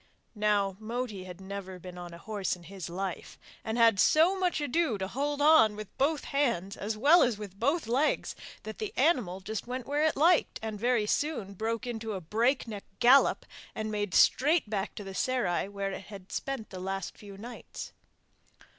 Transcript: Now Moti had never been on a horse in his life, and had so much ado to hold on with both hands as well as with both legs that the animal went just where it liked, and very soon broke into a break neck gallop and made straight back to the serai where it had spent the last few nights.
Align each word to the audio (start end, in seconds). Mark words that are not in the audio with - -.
Now 0.33 0.77
Moti 0.79 1.25
had 1.25 1.39
never 1.39 1.77
been 1.77 1.95
on 1.95 2.11
a 2.11 2.17
horse 2.17 2.55
in 2.55 2.63
his 2.63 2.89
life, 2.89 3.37
and 3.63 3.77
had 3.77 3.99
so 3.99 4.35
much 4.35 4.59
ado 4.59 4.97
to 4.97 5.07
hold 5.07 5.43
on 5.43 5.75
with 5.75 5.95
both 5.99 6.23
hands 6.23 6.75
as 6.75 6.97
well 6.97 7.21
as 7.21 7.37
with 7.37 7.59
both 7.59 7.85
legs 7.85 8.35
that 8.63 8.79
the 8.79 8.93
animal 8.97 9.35
went 9.35 9.45
just 9.45 9.67
where 9.67 10.03
it 10.03 10.17
liked, 10.17 10.57
and 10.63 10.79
very 10.79 11.05
soon 11.05 11.53
broke 11.53 11.85
into 11.85 12.13
a 12.13 12.19
break 12.19 12.67
neck 12.67 12.85
gallop 12.99 13.45
and 13.75 13.91
made 13.91 14.15
straight 14.15 14.67
back 14.67 14.95
to 14.95 15.03
the 15.03 15.13
serai 15.13 15.67
where 15.69 15.91
it 15.91 16.05
had 16.05 16.31
spent 16.31 16.71
the 16.71 16.79
last 16.79 17.15
few 17.15 17.37
nights. 17.37 17.93